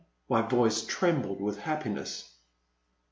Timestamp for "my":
0.27-0.41